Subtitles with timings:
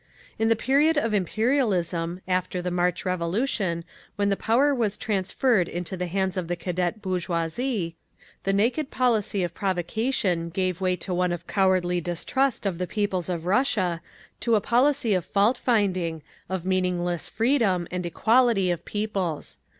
[0.39, 3.85] In the period of imperialism, after the March revolution,
[4.15, 7.95] when the power was transferred into the hands of the Cadet bourgeoisie,
[8.43, 13.29] the naked policy of provocation gave way to one of cowardly distrust of the peoples
[13.29, 14.01] of Russia,
[14.39, 19.59] to a policy of fault finding, of meaningless "freedom" and "equality" of peoples.